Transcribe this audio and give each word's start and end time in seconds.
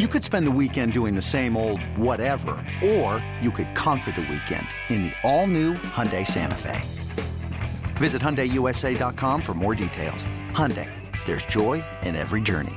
You 0.00 0.08
could 0.08 0.24
spend 0.24 0.44
the 0.48 0.50
weekend 0.50 0.92
doing 0.92 1.14
the 1.14 1.22
same 1.22 1.56
old 1.56 1.80
whatever, 1.96 2.56
or 2.84 3.24
you 3.40 3.52
could 3.52 3.76
conquer 3.76 4.10
the 4.10 4.22
weekend 4.22 4.66
in 4.88 5.04
the 5.04 5.12
all-new 5.22 5.74
Hyundai 5.74 6.26
Santa 6.26 6.56
Fe. 6.56 6.82
Visit 7.94 8.20
HyundaiUSA.com 8.20 9.40
for 9.40 9.54
more 9.54 9.76
details. 9.76 10.26
Hyundai, 10.50 10.90
there's 11.26 11.46
joy 11.46 11.84
in 12.02 12.16
every 12.16 12.40
journey. 12.40 12.74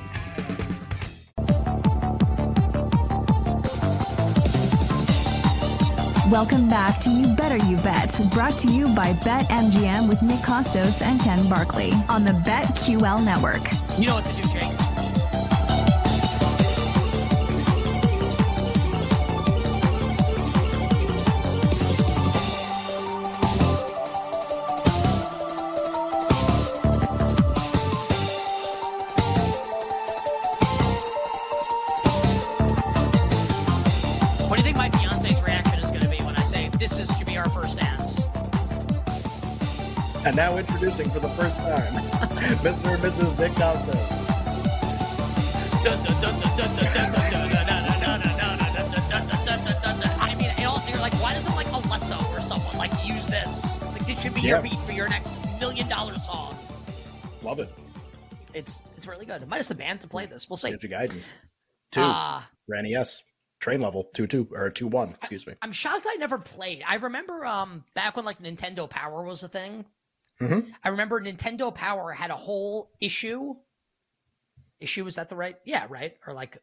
Welcome 6.29 6.69
back 6.69 6.99
to 6.99 7.09
You 7.09 7.35
Better 7.35 7.57
You 7.57 7.77
Bet, 7.77 8.15
brought 8.31 8.59
to 8.59 8.71
you 8.71 8.93
by 8.93 9.13
BetMGM 9.13 10.07
with 10.07 10.21
Nick 10.21 10.41
Kostos 10.41 11.01
and 11.01 11.19
Ken 11.21 11.49
Barkley 11.49 11.93
on 12.09 12.23
the 12.23 12.33
BetQL 12.45 13.25
network. 13.25 13.63
You 13.97 14.05
know 14.05 14.13
what 14.13 14.25
to 14.25 14.39
do, 14.39 14.47
Jake. 14.49 14.86
And 40.27 40.35
now 40.35 40.57
introducing 40.57 41.09
for 41.09 41.19
the 41.19 41.29
first 41.29 41.57
time, 41.61 41.93
Mr. 42.61 42.93
and 42.93 43.01
Mrs. 43.01 43.39
Nick 43.39 43.51
Kostos. 43.53 44.27
I 50.19 50.35
mean, 50.37 50.49
and 50.57 50.65
also 50.65 50.91
you're 50.91 50.99
like, 50.99 51.13
why 51.21 51.33
doesn't 51.33 51.55
like 51.55 51.67
Alesso 51.67 52.19
or 52.37 52.41
someone 52.41 52.77
like 52.77 52.91
use 53.05 53.27
this? 53.27 53.81
Like 53.93 54.05
this 54.05 54.21
should 54.21 54.33
be 54.33 54.41
your 54.41 54.57
Yeah. 54.57 54.61
beat 54.63 54.79
for 54.79 54.91
your 54.91 55.07
next 55.09 55.33
million 55.59 55.87
dollar 55.87 56.17
song. 56.19 56.55
Love 57.43 57.59
it. 57.59 57.69
It's 58.53 58.79
it's 58.95 59.07
really 59.07 59.25
good. 59.25 59.47
Minus 59.47 59.67
the 59.67 59.75
band 59.75 60.01
to 60.01 60.07
play 60.07 60.25
this. 60.25 60.49
We'll 60.49 60.57
see. 60.57 60.71
Ninja 60.71 60.89
Gaiden. 60.91 61.21
Two. 61.91 62.01
Uh, 62.01 62.41
Ranny 62.67 62.95
S. 62.95 63.23
Train 63.59 63.81
level. 63.81 64.09
Two 64.13 64.27
two 64.27 64.47
or 64.51 64.69
two 64.69 64.87
one. 64.87 65.11
Excuse 65.21 65.47
me. 65.47 65.53
I'm 65.61 65.71
shocked 65.71 66.05
I 66.07 66.15
never 66.15 66.37
played. 66.37 66.83
I 66.85 66.95
remember 66.95 67.45
um 67.45 67.83
back 67.93 68.15
when 68.15 68.25
like 68.25 68.39
Nintendo 68.41 68.89
Power 68.89 69.23
was 69.23 69.43
a 69.43 69.47
thing. 69.47 69.85
Mhm. 70.41 70.71
I 70.83 70.89
remember 70.89 71.19
Nintendo 71.21 71.73
Power 71.73 72.11
had 72.11 72.29
a 72.31 72.35
whole 72.35 72.91
issue. 72.99 73.55
Issue 74.79 75.07
is 75.07 75.15
that 75.15 75.29
the 75.29 75.35
right? 75.35 75.57
Yeah, 75.65 75.87
right. 75.89 76.15
Or 76.27 76.33
like 76.33 76.57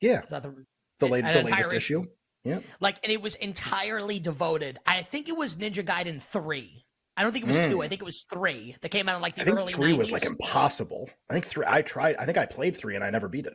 Yeah. 0.00 0.22
is 0.22 0.30
that 0.30 0.42
the 0.42 0.66
The, 0.98 1.06
late, 1.06 1.24
the 1.24 1.42
latest 1.42 1.72
issue. 1.72 2.06
Yeah. 2.44 2.60
like 2.80 2.98
and 3.02 3.10
it 3.10 3.22
was 3.22 3.36
entirely 3.36 4.18
devoted 4.20 4.78
i 4.84 5.00
think 5.02 5.30
it 5.30 5.36
was 5.36 5.56
ninja 5.56 5.82
gaiden 5.82 6.20
3 6.22 6.84
i 7.16 7.22
don't 7.22 7.32
think 7.32 7.46
it 7.46 7.48
was 7.48 7.56
2 7.58 7.82
i 7.82 7.88
think 7.88 8.02
it 8.02 8.04
was 8.04 8.24
3 8.30 8.76
that 8.82 8.90
came 8.90 9.08
out 9.08 9.16
in 9.16 9.22
like 9.22 9.34
the. 9.34 9.40
I 9.40 9.44
think 9.46 9.56
early 9.58 9.72
three 9.72 9.94
90s 9.94 9.98
was 9.98 10.12
like 10.12 10.24
impossible. 10.26 11.08
I 11.30 11.32
think 11.32 11.46
three. 11.46 11.64
I 11.66 11.80
tried. 11.80 12.16
I 12.16 12.26
think 12.26 12.36
I 12.36 12.44
played 12.44 12.76
three 12.76 12.96
and 12.96 13.02
I 13.04 13.08
never 13.08 13.28
beat 13.28 13.46
it. 13.46 13.54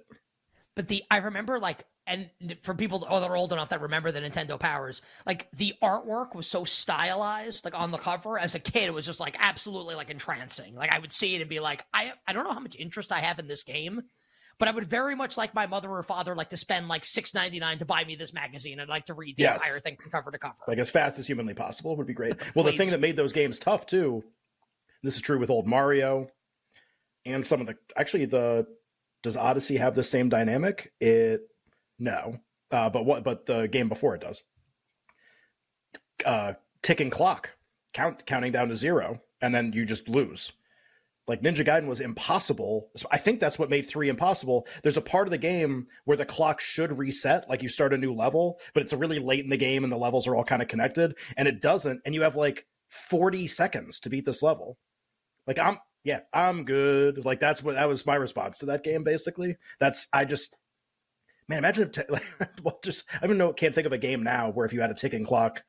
But 0.80 0.88
the 0.88 1.04
i 1.12 1.18
remember 1.18 1.60
like 1.60 1.84
and 2.08 2.30
for 2.64 2.74
people 2.74 3.06
oh, 3.10 3.20
that 3.20 3.30
are 3.30 3.36
old 3.36 3.52
enough 3.52 3.68
that 3.68 3.82
remember 3.82 4.14
the 4.14 4.22
nintendo 4.22 4.58
powers 4.58 5.02
like 5.26 5.52
the 5.58 5.74
artwork 5.84 6.34
was 6.36 6.48
so 6.48 6.64
stylized 6.64 7.66
like 7.66 7.78
on 7.78 7.92
the 7.92 7.98
cover 7.98 8.40
as 8.40 8.56
a 8.56 8.60
kid 8.60 8.84
it 8.84 8.94
was 8.94 9.06
just 9.06 9.20
like 9.20 9.36
absolutely 9.40 9.94
like 9.94 10.10
entrancing 10.10 10.74
like 10.76 10.90
i 10.90 10.98
would 10.98 11.12
see 11.12 11.36
it 11.36 11.42
and 11.42 11.50
be 11.50 11.60
like 11.60 11.84
i 11.94 12.14
i 12.26 12.32
don't 12.32 12.46
know 12.46 12.54
how 12.54 12.62
much 12.62 12.78
interest 12.80 13.12
i 13.12 13.20
have 13.20 13.40
in 13.40 13.48
this 13.48 13.62
game 13.62 14.02
but 14.58 14.68
I 14.68 14.72
would 14.72 14.90
very 14.90 15.16
much 15.16 15.38
like 15.38 15.54
my 15.54 15.68
mother 15.68 15.90
or 15.90 16.04
father 16.04 16.36
like 16.36 16.50
to 16.50 16.58
spend 16.58 16.90
like 16.90 17.06
six 17.06 17.34
ninety 17.34 17.60
nine 17.60 17.78
to 17.78 17.86
buy 17.86 18.04
me 18.04 18.16
this 18.16 18.34
magazine. 18.34 18.82
I'd 18.82 18.90
like 18.90 19.06
to 19.06 19.14
read 19.14 19.38
the 19.38 19.44
Yes. 19.44 19.56
entire 19.56 19.80
thing 19.80 19.96
from 19.96 20.12
cover 20.12 20.32
to 20.32 20.38
cover. 20.38 20.58
Like 20.68 20.80
as 20.80 20.90
fast 20.90 21.18
as 21.18 21.26
humanly 21.26 21.54
possible 21.54 21.96
would 21.96 22.06
be 22.06 22.14
great. 22.14 22.36
Well, 22.56 22.66
the 22.66 22.74
thing 22.74 22.90
that 22.90 23.00
made 23.00 23.16
those 23.16 23.32
games 23.32 23.58
tough 23.58 23.86
too. 23.86 24.22
This 25.02 25.16
is 25.16 25.22
true 25.22 25.40
with 25.40 25.50
old 25.50 25.66
Mario, 25.66 26.28
and 27.26 27.48
some 27.48 27.62
of 27.62 27.68
the 27.68 27.78
actually 27.96 28.26
the 28.26 28.68
does 29.24 29.38
Odyssey 29.38 29.78
have 29.78 29.96
the 29.96 30.04
same 30.04 30.30
dynamic? 30.30 30.92
It 31.00 31.42
no, 31.98 32.40
uh, 32.72 32.90
but 32.90 33.06
what? 33.06 33.24
But 33.24 33.46
the 33.46 33.68
game 33.68 33.90
before 33.90 34.16
it 34.16 34.22
does. 34.22 34.42
Uh, 36.26 36.54
ticking 36.82 37.10
clock, 37.10 37.52
count 37.94 38.26
counting 38.26 38.52
down 38.52 38.70
to 38.70 38.76
zero, 38.76 39.22
and 39.42 39.54
then 39.54 39.74
you 39.74 39.86
just 39.86 40.08
lose. 40.08 40.52
Like 41.28 41.44
Ninja 41.44 41.64
Gaiden 41.64 41.86
was 41.86 42.00
impossible. 42.00 42.90
So 42.96 43.08
I 43.12 43.18
think 43.18 43.40
that's 43.40 43.60
what 43.60 43.70
made 43.70 43.88
three 43.88 44.10
impossible. 44.10 44.66
There's 44.82 44.98
a 44.98 45.02
part 45.02 45.28
of 45.28 45.32
the 45.32 45.38
game 45.38 45.86
where 46.06 46.18
the 46.18 46.26
clock 46.26 46.60
should 46.60 46.98
reset, 46.98 47.48
like 47.48 47.62
you 47.62 47.70
start 47.70 47.94
a 47.94 47.98
new 47.98 48.16
level, 48.16 48.60
but 48.74 48.82
it's 48.82 48.94
really 48.94 49.20
late 49.20 49.44
in 49.44 49.50
the 49.52 49.56
game 49.56 49.84
and 49.84 49.94
the 49.94 49.98
levels 49.98 50.28
are 50.28 50.36
all 50.36 50.44
kind 50.44 50.64
of 50.64 50.68
connected, 50.68 51.16
and 51.38 51.48
it 51.48 51.62
doesn't. 51.62 52.02
And 52.04 52.16
you 52.16 52.24
have 52.24 52.36
like 52.36 52.66
40 52.88 53.46
seconds 53.46 54.00
to 54.00 54.10
beat 54.10 54.26
this 54.26 54.42
level. 54.42 54.80
Like 55.46 55.60
I'm, 55.60 55.78
yeah, 56.04 56.22
I'm 56.34 56.64
good. 56.64 57.26
Like 57.26 57.40
that's 57.40 57.64
what 57.64 57.76
that 57.76 57.90
was 57.90 58.06
my 58.06 58.16
response 58.16 58.60
to 58.60 58.68
that 58.68 58.84
game. 58.84 59.04
Basically, 59.04 59.58
that's 59.80 60.08
I 60.14 60.26
just, 60.26 60.56
man, 61.48 61.60
imagine 61.60 61.84
if 61.88 61.92
t- 61.92 62.02
like, 62.10 62.24
well, 62.64 62.80
just 62.84 63.06
I 63.22 63.28
don't 63.28 63.38
know, 63.38 63.54
can't 63.54 63.76
think 63.76 63.88
of 63.88 63.94
a 63.94 63.98
game 63.98 64.24
now 64.24 64.50
where 64.50 64.66
if 64.66 64.74
you 64.74 64.82
had 64.82 64.92
a 64.92 64.96
ticking 64.96 65.26
clock, 65.26 65.62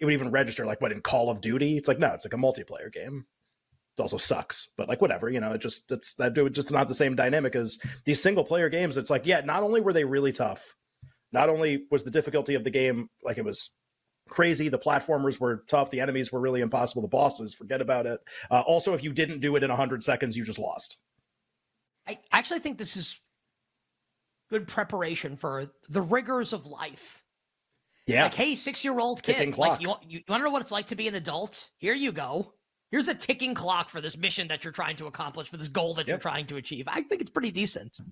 it 0.00 0.04
would 0.04 0.14
even 0.14 0.30
register. 0.30 0.66
Like 0.66 0.80
what 0.80 0.92
in 0.92 1.00
Call 1.00 1.30
of 1.30 1.40
Duty? 1.40 1.76
It's 1.76 1.88
like 1.88 1.98
no, 1.98 2.08
it's 2.08 2.24
like 2.24 2.34
a 2.34 2.36
multiplayer 2.36 2.92
game 2.92 3.26
it 3.98 4.02
also 4.02 4.16
sucks 4.16 4.68
but 4.76 4.88
like 4.88 5.00
whatever 5.00 5.28
you 5.28 5.40
know 5.40 5.52
it 5.52 5.60
just 5.60 5.90
it's 5.90 6.14
that 6.14 6.34
dude 6.34 6.54
just 6.54 6.70
not 6.70 6.88
the 6.88 6.94
same 6.94 7.16
dynamic 7.16 7.56
as 7.56 7.78
these 8.04 8.22
single 8.22 8.44
player 8.44 8.68
games 8.68 8.96
it's 8.96 9.10
like 9.10 9.26
yeah 9.26 9.40
not 9.40 9.62
only 9.62 9.80
were 9.80 9.92
they 9.92 10.04
really 10.04 10.32
tough 10.32 10.74
not 11.32 11.48
only 11.48 11.84
was 11.90 12.04
the 12.04 12.10
difficulty 12.10 12.54
of 12.54 12.64
the 12.64 12.70
game 12.70 13.08
like 13.22 13.38
it 13.38 13.44
was 13.44 13.70
crazy 14.28 14.68
the 14.68 14.78
platformers 14.78 15.40
were 15.40 15.64
tough 15.68 15.90
the 15.90 16.00
enemies 16.00 16.30
were 16.30 16.40
really 16.40 16.60
impossible 16.60 17.02
the 17.02 17.08
bosses 17.08 17.54
forget 17.54 17.80
about 17.80 18.06
it 18.06 18.20
uh, 18.50 18.60
also 18.60 18.94
if 18.94 19.02
you 19.02 19.12
didn't 19.12 19.40
do 19.40 19.56
it 19.56 19.62
in 19.62 19.70
100 19.70 20.02
seconds 20.02 20.36
you 20.36 20.44
just 20.44 20.58
lost 20.58 20.98
I 22.08 22.18
actually 22.32 22.60
think 22.60 22.78
this 22.78 22.96
is 22.96 23.20
good 24.48 24.66
preparation 24.66 25.36
for 25.36 25.70
the 25.90 26.00
rigors 26.00 26.54
of 26.54 26.66
life. 26.66 27.22
yeah 28.06 28.24
Like, 28.24 28.34
hey, 28.34 28.54
six 28.54 28.82
year 28.82 28.98
old 28.98 29.22
kid, 29.22 29.58
like 29.58 29.80
you, 29.80 29.90
you, 30.02 30.18
you 30.18 30.20
want 30.28 30.40
to 30.40 30.44
know 30.44 30.50
what 30.50 30.62
it's 30.62 30.72
like 30.72 30.86
to 30.86 30.96
be 30.96 31.06
an 31.06 31.14
adult? 31.14 31.68
Here 31.76 31.94
you 31.94 32.12
go. 32.12 32.54
Here's 32.90 33.08
a 33.08 33.14
ticking 33.14 33.52
clock 33.54 33.90
for 33.90 34.00
this 34.00 34.16
mission 34.16 34.48
that 34.48 34.64
you're 34.64 34.72
trying 34.72 34.96
to 34.96 35.06
accomplish, 35.06 35.50
for 35.50 35.58
this 35.58 35.68
goal 35.68 35.92
that 35.94 36.08
you're 36.08 36.16
trying 36.16 36.46
to 36.46 36.56
achieve. 36.56 36.86
I 36.88 37.02
think 37.02 37.20
it's 37.20 37.30
pretty 37.30 37.50
decent. 37.50 37.98
and 37.98 38.08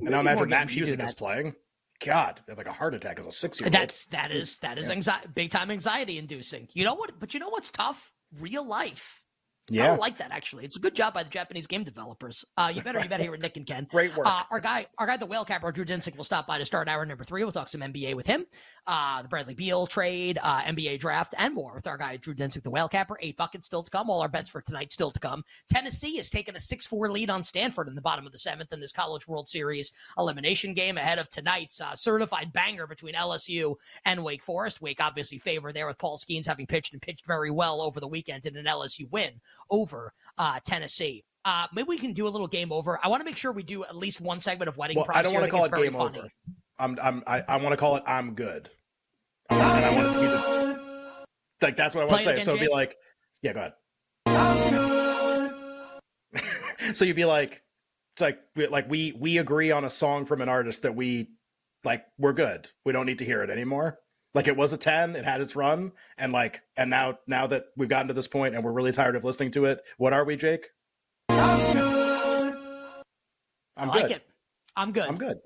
Maybe 0.00 0.12
more 0.12 0.20
imagine 0.22 0.48
that 0.48 0.58
games 0.60 0.70
should 0.70 0.84
do 0.84 0.86
music 0.86 1.04
is 1.04 1.14
playing 1.14 1.54
god 2.00 2.40
like 2.56 2.66
a 2.66 2.72
heart 2.72 2.94
attack 2.94 3.18
as 3.18 3.26
a 3.26 3.32
six 3.32 3.60
year 3.60 3.66
old 3.68 3.74
That's 3.74 4.06
that 4.06 4.30
is 4.30 4.58
that 4.58 4.78
is 4.78 4.90
anxiety, 4.90 5.28
big 5.34 5.50
time 5.50 5.70
anxiety 5.70 6.18
inducing. 6.18 6.68
You 6.72 6.84
know 6.84 6.94
what? 6.94 7.18
But 7.18 7.34
you 7.34 7.40
know 7.40 7.48
what's 7.48 7.70
tough? 7.70 8.12
Real 8.40 8.66
life. 8.66 9.22
I 9.70 9.74
yeah 9.74 9.86
don't 9.86 10.00
like 10.00 10.18
that 10.18 10.30
actually. 10.30 10.64
It's 10.64 10.76
a 10.76 10.80
good 10.80 10.94
job 10.94 11.14
by 11.14 11.22
the 11.22 11.30
Japanese 11.30 11.66
game 11.66 11.84
developers. 11.84 12.44
Uh, 12.56 12.70
you 12.74 12.82
better 12.82 13.00
you 13.00 13.08
better 13.08 13.22
hear 13.22 13.32
with 13.32 13.40
Nick 13.40 13.56
and 13.56 13.66
Ken. 13.66 13.86
Great 13.90 14.14
work. 14.14 14.26
Uh, 14.26 14.42
our 14.50 14.60
guy, 14.60 14.86
our 14.98 15.06
guy, 15.06 15.16
the 15.16 15.24
whale 15.24 15.44
capper, 15.44 15.72
Drew 15.72 15.86
Dinsick, 15.86 16.16
will 16.16 16.24
stop 16.24 16.46
by 16.46 16.58
to 16.58 16.66
start 16.66 16.86
hour 16.86 17.06
number 17.06 17.24
three. 17.24 17.44
We'll 17.44 17.52
talk 17.52 17.70
some 17.70 17.80
NBA 17.80 18.14
with 18.14 18.26
him, 18.26 18.46
uh, 18.86 19.22
the 19.22 19.28
Bradley 19.28 19.54
Beal 19.54 19.86
trade, 19.86 20.38
uh, 20.42 20.62
NBA 20.62 21.00
draft, 21.00 21.34
and 21.38 21.54
more 21.54 21.74
with 21.74 21.86
our 21.86 21.96
guy 21.96 22.18
Drew 22.18 22.34
Dinsick, 22.34 22.62
the 22.62 22.70
whale 22.70 22.88
capper. 22.88 23.18
Eight 23.22 23.38
buckets 23.38 23.66
still 23.66 23.82
to 23.82 23.90
come. 23.90 24.10
All 24.10 24.20
our 24.20 24.28
bets 24.28 24.50
for 24.50 24.60
tonight 24.60 24.92
still 24.92 25.10
to 25.10 25.20
come. 25.20 25.44
Tennessee 25.68 26.16
has 26.18 26.28
taken 26.28 26.56
a 26.56 26.60
six-four 26.60 27.10
lead 27.10 27.30
on 27.30 27.42
Stanford 27.42 27.88
in 27.88 27.94
the 27.94 28.02
bottom 28.02 28.26
of 28.26 28.32
the 28.32 28.38
seventh 28.38 28.72
in 28.72 28.80
this 28.80 28.92
College 28.92 29.26
World 29.26 29.48
Series 29.48 29.92
elimination 30.18 30.74
game 30.74 30.98
ahead 30.98 31.18
of 31.18 31.30
tonight's 31.30 31.80
uh, 31.80 31.96
certified 31.96 32.52
banger 32.52 32.86
between 32.86 33.14
LSU 33.14 33.76
and 34.04 34.22
Wake 34.22 34.42
Forest. 34.42 34.82
Wake 34.82 35.00
obviously 35.00 35.38
favored 35.38 35.74
there 35.74 35.86
with 35.86 35.98
Paul 35.98 36.18
Skenes 36.18 36.46
having 36.46 36.66
pitched 36.66 36.92
and 36.92 37.00
pitched 37.00 37.24
very 37.24 37.50
well 37.50 37.80
over 37.80 37.98
the 37.98 38.08
weekend 38.08 38.44
in 38.44 38.56
an 38.56 38.66
LSU 38.66 39.10
win 39.10 39.40
over 39.70 40.12
uh, 40.38 40.60
Tennessee. 40.64 41.24
Uh, 41.44 41.66
maybe 41.74 41.88
we 41.88 41.98
can 41.98 42.12
do 42.12 42.26
a 42.26 42.28
little 42.28 42.48
game 42.48 42.72
over. 42.72 42.98
I 43.02 43.08
want 43.08 43.20
to 43.20 43.24
make 43.24 43.36
sure 43.36 43.52
we 43.52 43.62
do 43.62 43.84
at 43.84 43.94
least 43.96 44.20
one 44.20 44.40
segment 44.40 44.68
of 44.68 44.76
wedding 44.78 44.96
well 44.96 45.06
i 45.10 45.22
don't 45.22 45.34
want 45.34 45.44
to 45.44 45.50
call 45.50 45.64
it 45.64 45.72
game 45.72 45.92
funny. 45.92 46.18
over 46.18 46.28
i'm 46.78 46.98
i'm 47.02 47.22
i, 47.26 47.42
I 47.42 47.56
want 47.56 47.72
to 47.72 47.76
call 47.76 47.96
it 47.96 48.02
i'm 48.06 48.34
good 48.34 48.70
I 49.50 49.58
want, 49.58 49.76
and 49.76 49.84
I 49.84 49.94
want 49.94 50.14
to 50.14 50.20
be 50.20 50.26
the, 50.26 51.24
like 51.60 51.76
that's 51.76 51.94
what 51.94 52.02
i 52.02 52.06
want 52.06 52.18
to 52.20 52.24
say 52.24 52.32
again, 52.32 52.44
so 52.46 52.52
it'd 52.52 52.66
be 52.66 52.72
like 52.72 52.96
yeah 53.42 53.52
go 53.52 53.60
ahead 53.60 53.74
so 56.94 57.04
you'd 57.04 57.16
be 57.16 57.24
like 57.24 57.62
It's 58.14 58.20
like 58.20 58.38
like 58.70 58.88
we 58.88 59.12
we 59.12 59.38
agree 59.38 59.70
on 59.70 59.84
a 59.84 59.90
song 59.90 60.24
from 60.24 60.40
an 60.40 60.48
artist 60.48 60.82
that 60.82 60.94
we 60.94 61.30
like. 61.84 62.04
We're 62.18 62.32
good. 62.32 62.70
We 62.84 62.92
don't 62.92 63.06
need 63.06 63.18
to 63.18 63.24
hear 63.24 63.42
it 63.42 63.50
anymore. 63.50 63.98
Like 64.34 64.48
it 64.48 64.56
was 64.56 64.72
a 64.72 64.76
ten. 64.76 65.14
It 65.14 65.24
had 65.24 65.40
its 65.40 65.54
run, 65.54 65.92
and 66.18 66.32
like 66.32 66.62
and 66.76 66.90
now 66.90 67.18
now 67.26 67.46
that 67.46 67.66
we've 67.76 67.88
gotten 67.88 68.08
to 68.08 68.14
this 68.14 68.26
point 68.26 68.54
and 68.54 68.64
we're 68.64 68.72
really 68.72 68.92
tired 68.92 69.14
of 69.14 69.24
listening 69.24 69.52
to 69.52 69.66
it, 69.66 69.80
what 69.96 70.12
are 70.12 70.24
we, 70.24 70.36
Jake? 70.36 70.66
I'm 71.28 71.72
good. 71.72 72.56
I 73.76 73.84
good. 73.84 73.94
like 74.02 74.10
it. 74.10 74.22
I'm 74.76 74.92
good. 74.92 75.06
I'm 75.06 75.18
good. 75.18 75.38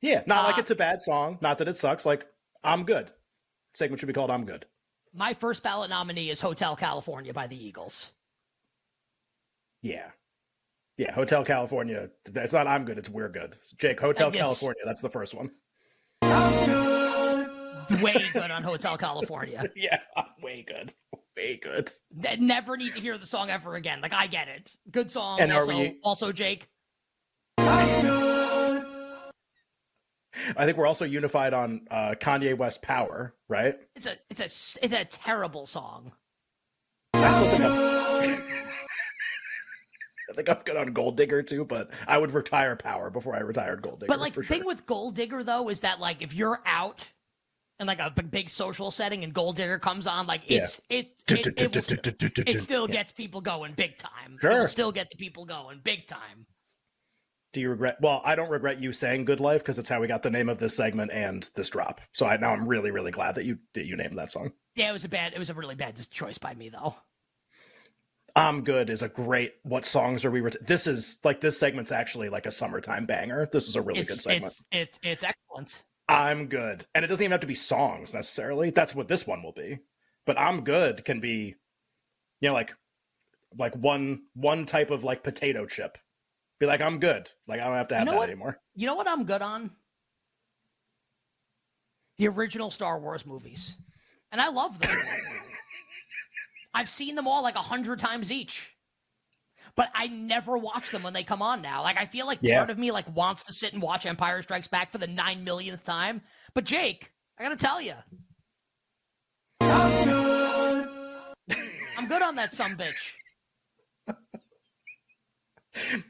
Yeah, 0.00 0.22
not 0.26 0.44
like 0.44 0.58
Uh, 0.58 0.60
it's 0.60 0.70
a 0.70 0.76
bad 0.76 1.02
song. 1.02 1.38
Not 1.40 1.58
that 1.58 1.66
it 1.68 1.76
sucks. 1.76 2.06
Like 2.06 2.24
I'm 2.62 2.84
good. 2.84 3.10
Segment 3.74 3.98
should 3.98 4.06
be 4.06 4.12
called 4.12 4.30
"I'm 4.30 4.44
good." 4.44 4.64
My 5.12 5.34
first 5.34 5.62
ballot 5.62 5.90
nominee 5.90 6.30
is 6.30 6.40
Hotel 6.40 6.76
California 6.76 7.32
by 7.32 7.48
the 7.48 7.56
Eagles. 7.56 8.12
Yeah, 9.82 10.10
yeah. 10.98 11.12
Hotel 11.12 11.44
California. 11.44 12.10
It's 12.26 12.52
not 12.52 12.68
"I'm 12.68 12.84
good." 12.84 12.98
It's 12.98 13.08
"We're 13.08 13.28
good." 13.28 13.56
Jake, 13.78 13.98
Hotel 13.98 14.28
Like 14.28 14.38
California. 14.38 14.82
That's 14.84 15.00
the 15.00 15.10
first 15.10 15.34
one. 15.34 15.50
Way 18.00 18.24
good 18.32 18.50
on 18.50 18.62
Hotel 18.62 18.96
California. 18.96 19.64
Yeah, 19.76 19.98
way 20.42 20.64
good. 20.66 20.92
Way 21.36 21.60
good. 21.62 21.92
That 22.18 22.40
never 22.40 22.76
need 22.76 22.94
to 22.94 23.00
hear 23.00 23.18
the 23.18 23.26
song 23.26 23.50
ever 23.50 23.74
again. 23.76 24.00
Like 24.00 24.12
I 24.12 24.26
get 24.26 24.48
it. 24.48 24.72
Good 24.90 25.10
song. 25.10 25.40
And 25.40 25.52
are 25.52 25.60
also, 25.60 25.78
we- 25.78 25.98
also 26.02 26.32
Jake. 26.32 26.68
I 30.56 30.64
think 30.64 30.76
we're 30.76 30.86
also 30.86 31.04
unified 31.04 31.52
on 31.54 31.86
uh, 31.90 32.14
Kanye 32.20 32.56
West 32.56 32.82
"Power," 32.82 33.34
right? 33.48 33.76
It's 33.96 34.06
a 34.06 34.16
it's 34.30 34.40
a 34.40 34.44
s- 34.44 34.78
it's 34.82 34.94
a 34.94 35.04
terrible 35.04 35.66
song. 35.66 36.12
I 37.14 37.30
still 37.32 37.48
think 37.50 37.62
I'm. 37.64 37.72
I 40.28 40.32
think 40.34 40.48
I'm 40.48 40.58
good 40.64 40.76
on 40.76 40.92
Gold 40.92 41.16
Digger 41.16 41.42
too, 41.42 41.64
but 41.64 41.90
I 42.06 42.18
would 42.18 42.32
retire 42.32 42.74
Power 42.76 43.10
before 43.10 43.34
I 43.34 43.40
retired 43.40 43.80
Gold 43.80 44.00
Digger. 44.00 44.08
But 44.08 44.20
like 44.20 44.34
for 44.34 44.40
the 44.42 44.46
thing 44.46 44.58
sure. 44.60 44.66
with 44.66 44.84
Gold 44.86 45.14
Digger 45.14 45.42
though 45.42 45.68
is 45.68 45.80
that 45.80 46.00
like 46.00 46.20
if 46.20 46.34
you're 46.34 46.60
out 46.66 47.06
in 47.78 47.86
like 47.86 47.98
a 47.98 48.10
big, 48.10 48.30
big 48.30 48.50
social 48.50 48.90
setting 48.90 49.24
and 49.24 49.34
Gold 49.34 49.56
Digger 49.56 49.78
comes 49.78 50.06
on, 50.06 50.26
like 50.26 50.42
Yeah. 50.48 50.62
it's 50.62 50.80
it 50.88 51.12
it, 51.28 51.46
it, 51.60 52.48
it 52.48 52.60
still 52.60 52.88
Yeah. 52.88 52.94
gets 52.94 53.12
people 53.12 53.40
going 53.40 53.74
big 53.74 53.96
time. 53.96 54.34
It 54.36 54.42
Sure. 54.42 54.60
will 54.60 54.68
still 54.68 54.92
get 54.92 55.10
the 55.10 55.16
people 55.16 55.44
going 55.44 55.80
big 55.80 56.06
time. 56.06 56.46
Do 57.52 57.60
you 57.60 57.70
regret? 57.70 57.98
Well, 58.00 58.20
I 58.24 58.34
don't 58.34 58.50
regret 58.50 58.80
you 58.80 58.92
saying 58.92 59.24
"Good 59.24 59.40
Life" 59.40 59.62
because 59.62 59.78
it's 59.78 59.88
how 59.88 60.00
we 60.00 60.06
got 60.06 60.22
the 60.22 60.30
name 60.30 60.48
of 60.48 60.58
this 60.58 60.76
segment 60.76 61.10
and 61.12 61.48
this 61.54 61.70
drop. 61.70 62.00
So 62.12 62.26
I 62.26 62.36
now 62.36 62.52
I'm 62.52 62.66
really 62.68 62.90
really 62.90 63.10
glad 63.10 63.34
that 63.36 63.44
you 63.44 63.58
that 63.74 63.86
you 63.86 63.96
named 63.96 64.18
that 64.18 64.32
song. 64.32 64.52
Yeah, 64.74 64.90
it 64.90 64.92
was 64.92 65.04
a 65.04 65.08
bad 65.08 65.32
it 65.34 65.38
was 65.38 65.50
a 65.50 65.54
really 65.54 65.74
bad 65.74 65.98
choice 66.10 66.38
by 66.38 66.54
me 66.54 66.68
though. 66.68 66.96
"I'm 68.34 68.62
Good" 68.64 68.90
is 68.90 69.02
a 69.02 69.08
great. 69.08 69.54
What 69.62 69.86
songs 69.86 70.24
are 70.26 70.30
we? 70.30 70.40
Ret- 70.42 70.66
this 70.66 70.86
is 70.86 71.18
like 71.24 71.40
this 71.40 71.58
segment's 71.58 71.92
actually 71.92 72.28
like 72.28 72.44
a 72.46 72.50
summertime 72.50 73.06
banger. 73.06 73.48
This 73.50 73.68
is 73.68 73.76
a 73.76 73.82
really 73.82 74.00
it's, 74.00 74.10
good 74.10 74.20
segment. 74.22 74.52
It's 74.52 74.64
it's 74.72 74.98
it's 75.02 75.24
excellent. 75.24 75.82
I'm 76.08 76.46
good. 76.46 76.86
And 76.94 77.04
it 77.04 77.08
doesn't 77.08 77.22
even 77.22 77.32
have 77.32 77.40
to 77.40 77.46
be 77.46 77.54
songs 77.54 78.14
necessarily. 78.14 78.70
That's 78.70 78.94
what 78.94 79.08
this 79.08 79.26
one 79.26 79.42
will 79.42 79.52
be. 79.52 79.80
But 80.24 80.38
I'm 80.38 80.64
good 80.64 81.04
can 81.04 81.20
be 81.20 81.54
you 82.40 82.48
know 82.48 82.54
like 82.54 82.74
like 83.58 83.74
one 83.74 84.22
one 84.34 84.66
type 84.66 84.90
of 84.90 85.04
like 85.04 85.22
potato 85.22 85.66
chip. 85.66 85.98
Be 86.58 86.66
like 86.66 86.80
I'm 86.80 87.00
good. 87.00 87.30
Like 87.46 87.60
I 87.60 87.64
don't 87.64 87.76
have 87.76 87.88
to 87.88 87.96
have 87.96 88.06
know 88.06 88.12
that 88.12 88.18
what? 88.18 88.28
anymore. 88.28 88.58
You 88.74 88.86
know 88.86 88.94
what 88.94 89.08
I'm 89.08 89.24
good 89.24 89.42
on? 89.42 89.70
The 92.18 92.28
original 92.28 92.70
Star 92.70 92.98
Wars 92.98 93.26
movies. 93.26 93.76
And 94.32 94.40
I 94.40 94.48
love 94.48 94.78
them. 94.78 94.96
I've 96.74 96.88
seen 96.88 97.14
them 97.14 97.26
all 97.26 97.42
like 97.42 97.54
a 97.56 97.60
hundred 97.62 97.98
times 97.98 98.32
each. 98.32 98.75
But 99.76 99.90
I 99.94 100.06
never 100.06 100.56
watch 100.56 100.90
them 100.90 101.02
when 101.02 101.12
they 101.12 101.22
come 101.22 101.42
on 101.42 101.60
now. 101.60 101.82
Like 101.82 101.98
I 101.98 102.06
feel 102.06 102.26
like 102.26 102.38
Yeah. 102.40 102.58
part 102.58 102.70
of 102.70 102.78
me 102.78 102.90
like 102.92 103.14
wants 103.14 103.42
to 103.44 103.52
sit 103.52 103.72
and 103.74 103.82
watch 103.82 104.06
Empire 104.06 104.40
Strikes 104.42 104.68
Back 104.68 104.90
for 104.90 104.98
the 104.98 105.06
nine 105.06 105.44
millionth 105.44 105.84
time. 105.84 106.22
But 106.54 106.64
Jake, 106.64 107.12
I 107.38 107.42
gotta 107.42 107.56
tell 107.56 107.80
you. 107.80 107.94
I'm 111.98 112.08
good 112.08 112.22
on 112.22 112.36
that 112.36 112.54
some 112.54 112.76
bitch. 112.76 113.14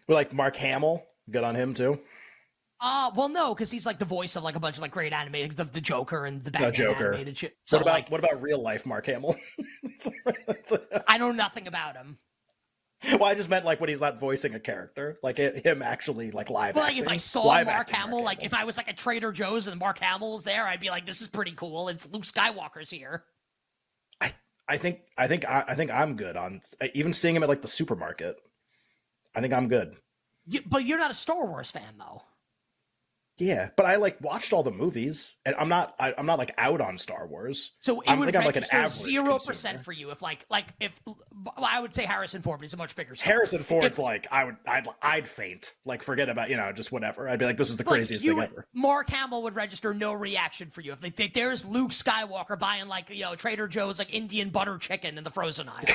We're 0.09 0.15
like 0.15 0.33
Mark 0.33 0.57
Hamill. 0.57 1.03
Good 1.31 1.43
on 1.45 1.55
him 1.57 1.75
too. 1.75 1.99
Uh 2.81 3.11
well 3.17 3.29
no, 3.29 3.55
because 3.55 3.71
he's 3.71 3.87
like 3.87 3.99
the 3.99 4.05
voice 4.05 4.37
of 4.37 4.43
like 4.45 4.55
a 4.55 4.61
bunch 4.61 4.77
of 4.77 4.83
like 4.83 4.91
great 4.93 5.13
animated 5.13 5.57
the, 5.57 5.65
the 5.65 5.81
Joker 5.81 6.27
and 6.27 6.45
the 6.45 6.51
Batman 6.51 6.73
Joker. 6.73 7.07
animated 7.09 7.39
shit. 7.39 7.57
So 7.65 7.79
what 7.79 7.83
about 7.83 7.93
like 7.95 8.11
what 8.11 8.21
about 8.21 8.41
real 8.43 8.61
life 8.63 8.85
Mark 8.87 9.07
Hamill? 9.07 9.35
I 11.09 11.19
know 11.19 11.33
nothing 11.33 11.67
about 11.67 11.97
him. 11.97 12.19
well, 13.12 13.25
I 13.25 13.34
just 13.34 13.48
meant 13.48 13.64
like 13.64 13.81
when 13.81 13.88
he's 13.88 14.00
not 14.00 14.19
voicing 14.19 14.54
a 14.54 14.60
character, 14.60 15.19
like 15.22 15.38
it, 15.38 15.64
him 15.64 15.82
actually 15.82 16.31
like 16.31 16.48
live. 16.50 16.75
But 16.75 16.84
like 16.84 16.96
if 16.96 17.08
I 17.08 17.19
saw 17.19 17.44
Mark 17.44 17.69
acting 17.69 17.94
Hamill, 17.94 18.25
like 18.25 18.43
if 18.43 18.54
I 18.54 18.64
was 18.64 18.76
like 18.76 18.88
a 18.88 18.94
Trader 18.94 19.32
Joe's 19.32 19.66
and 19.66 19.78
Mark 19.78 19.98
Hamill's 19.98 20.44
there, 20.44 20.66
I'd 20.66 20.81
be 20.81 20.88
like, 20.88 21.04
"This 21.04 21.20
is 21.20 21.28
pretty 21.28 21.52
cool." 21.52 21.88
It's 21.88 22.10
Luke 22.10 22.25
Skywalker's 22.25 22.90
here. 22.90 23.25
I 24.69 24.76
think 24.76 25.00
I 25.16 25.28
think 25.28 25.44
I, 25.44 25.64
I 25.69 25.75
think 25.75 25.90
I'm 25.90 26.16
good 26.16 26.37
on 26.37 26.60
even 26.94 27.12
seeing 27.12 27.37
him 27.37 27.43
at 27.43 27.48
like 27.48 27.62
the 27.62 27.69
supermarket. 27.69 28.37
I 29.34 29.40
think 29.40 29.52
I'm 29.52 29.69
good. 29.69 29.96
You, 30.46 30.60
but 30.66 30.87
you're 30.87 30.98
not 30.98 31.10
a 31.10 31.14
Star 31.14 31.46
Wars 31.46 31.70
fan, 31.70 31.94
though. 31.98 32.22
Yeah, 33.38 33.69
but 33.77 33.85
I 33.85 33.97
like 33.97 34.19
watched 34.23 34.53
all 34.55 34.62
the 34.62 34.71
movies, 34.71 35.35
and 35.44 35.55
I'm 35.59 35.69
not. 35.69 35.94
I, 36.00 36.15
I'm 36.17 36.25
not 36.25 36.38
like 36.38 36.55
out 36.56 36.81
on 36.81 36.97
Star 36.97 37.27
Wars. 37.27 37.73
So 37.79 38.00
it 38.00 38.09
I'm- 38.09 38.19
would 38.19 38.27
think 38.27 38.37
I'm 38.37 38.44
like 38.47 38.56
an 38.56 38.62
register 38.62 38.77
average 38.79 38.93
zero 38.94 39.38
percent 39.38 39.85
for 39.85 39.93
you 39.93 40.11
if 40.11 40.23
like 40.23 40.47
like 40.50 40.67
if 40.81 40.93
well, 41.06 41.17
I 41.59 41.79
would 41.81 41.93
say 41.94 42.05
Harrison 42.06 42.41
Ford, 42.41 42.61
but 42.61 42.65
he's 42.65 42.73
a 42.73 42.79
much 42.79 42.97
bigger 42.97 43.15
star. 43.15 43.33
Harrison 43.35 43.62
Ford's 43.62 43.99
If- 43.99 43.99
like 43.99 44.27
I 44.31 44.44
would. 44.44 44.56
I'd 44.67 44.88
I'd 45.03 45.29
faint. 45.29 45.75
Like 45.85 46.03
forget 46.03 46.29
about 46.31 46.49
you 46.49 46.56
know 46.56 46.73
just 46.73 46.91
whatever. 46.93 47.29
I'd 47.29 47.38
be 47.38 47.44
like 47.44 47.59
this 47.59 47.69
is 47.69 47.77
the 47.77 47.85
craziest 47.85 48.25
you 48.25 48.35
thing 48.37 48.43
ever. 48.44 48.67
Mark 48.73 49.11
Hamill 49.11 49.43
would 49.43 49.55
register 49.55 49.93
no 49.93 50.15
reaction 50.15 50.71
for 50.71 50.81
you 50.81 50.93
if 50.93 51.00
think 51.00 51.35
there's 51.35 51.65
Luke 51.65 51.91
Skywalker 51.91 52.59
buying 52.59 52.87
like 52.89 53.11
you 53.11 53.23
know 53.23 53.35
Trader 53.35 53.69
Joe's 53.69 53.99
like 53.99 54.15
Indian 54.15 54.49
butter 54.49 54.79
chicken 54.79 55.19
in 55.19 55.25
the 55.25 55.31
frozen 55.31 55.69
aisle. 55.69 55.85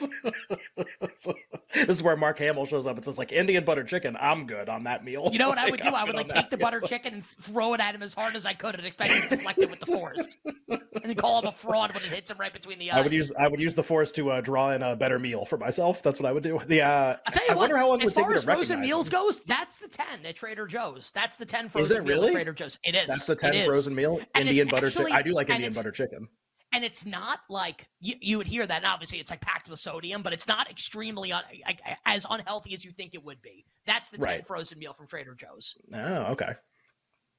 this 1.74 1.88
is 1.88 2.02
where 2.02 2.16
Mark 2.16 2.38
Hamill 2.38 2.66
shows 2.66 2.86
up 2.86 2.96
and 2.96 3.04
says 3.04 3.18
like 3.18 3.32
Indian 3.32 3.64
butter 3.64 3.84
chicken. 3.84 4.16
I'm 4.20 4.46
good 4.46 4.68
on 4.68 4.84
that 4.84 5.04
meal. 5.04 5.28
You 5.32 5.38
know 5.38 5.48
what 5.48 5.58
I 5.58 5.70
would 5.70 5.80
do? 5.80 5.88
I'm 5.88 5.94
I 5.94 6.04
would 6.04 6.14
like 6.14 6.28
take 6.28 6.50
the 6.50 6.56
butter 6.56 6.80
chicken 6.80 7.14
and 7.14 7.24
throw 7.24 7.74
it 7.74 7.80
at 7.80 7.94
him 7.94 8.02
as 8.02 8.14
hard 8.14 8.36
as 8.36 8.46
I 8.46 8.54
could 8.54 8.74
and 8.74 8.86
expect 8.86 9.10
him 9.10 9.22
to 9.22 9.36
deflect 9.36 9.58
it 9.58 9.70
with 9.70 9.80
the 9.80 9.86
force, 9.86 10.28
and 10.68 10.80
then 11.04 11.14
call 11.14 11.40
him 11.40 11.46
a 11.48 11.52
fraud 11.52 11.94
when 11.94 12.02
it 12.04 12.10
hits 12.10 12.30
him 12.30 12.38
right 12.38 12.52
between 12.52 12.78
the 12.78 12.90
eyes. 12.90 12.98
I 12.98 13.02
would 13.02 13.12
use 13.12 13.32
I 13.38 13.48
would 13.48 13.60
use 13.60 13.74
the 13.74 13.82
force 13.82 14.12
to 14.12 14.30
uh, 14.30 14.40
draw 14.40 14.70
in 14.72 14.82
a 14.82 14.96
better 14.96 15.18
meal 15.18 15.44
for 15.44 15.56
myself. 15.58 16.02
That's 16.02 16.20
what 16.20 16.28
I 16.28 16.32
would 16.32 16.42
do. 16.42 16.60
The 16.70 16.82
uh, 16.82 17.16
I'll 17.26 17.32
tell 17.32 17.42
you 17.44 17.50
I 17.50 17.54
what. 17.54 17.60
wonder 17.62 17.76
how 17.78 17.88
long 17.88 18.02
as 18.02 18.12
far 18.12 18.32
as 18.32 18.44
frozen 18.44 18.80
meals 18.80 19.08
them. 19.08 19.20
goes, 19.20 19.40
that's 19.40 19.74
the 19.76 19.88
ten 19.88 20.24
at 20.24 20.36
Trader 20.36 20.66
Joe's. 20.66 21.10
That's 21.12 21.36
the 21.36 21.44
ten 21.46 21.68
frozen 21.68 21.98
it 21.98 22.04
meal 22.04 22.14
really? 22.16 22.28
at 22.28 22.32
Trader 22.32 22.52
Joe's. 22.52 22.78
It 22.84 22.94
is. 22.94 23.06
That's 23.08 23.26
the 23.26 23.34
ten 23.34 23.64
frozen 23.64 23.94
meal. 23.94 24.20
And 24.34 24.48
Indian 24.48 24.68
butter 24.68 24.86
actually- 24.86 25.06
chicken. 25.06 25.16
I 25.18 25.22
do 25.22 25.32
like 25.34 25.50
Indian 25.50 25.72
butter 25.72 25.90
chicken. 25.90 26.28
And 26.72 26.84
it's 26.84 27.04
not 27.06 27.40
like 27.48 27.88
you, 28.00 28.14
you 28.20 28.38
would 28.38 28.46
hear 28.46 28.66
that. 28.66 28.76
And 28.78 28.86
obviously, 28.86 29.18
it's 29.18 29.30
like 29.30 29.40
packed 29.40 29.68
with 29.68 29.80
sodium, 29.80 30.22
but 30.22 30.32
it's 30.32 30.46
not 30.48 30.70
extremely 30.70 31.32
un, 31.32 31.42
like, 31.66 31.80
as 32.06 32.26
unhealthy 32.28 32.74
as 32.74 32.84
you 32.84 32.90
think 32.92 33.14
it 33.14 33.24
would 33.24 33.40
be. 33.42 33.64
That's 33.86 34.10
the 34.10 34.18
ten 34.18 34.26
Right. 34.26 34.46
frozen 34.46 34.78
meal 34.78 34.92
from 34.94 35.06
Trader 35.06 35.34
Joe's. 35.34 35.76
Oh, 35.92 35.98
okay. 36.32 36.52